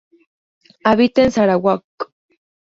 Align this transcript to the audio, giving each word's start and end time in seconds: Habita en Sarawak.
Habita 0.83 1.21
en 1.23 1.31
Sarawak. 1.31 1.83